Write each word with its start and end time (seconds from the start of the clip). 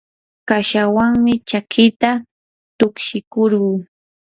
kashawanmi 0.47 1.33
chakita 1.49 2.09
tukshikurquu. 2.77 3.77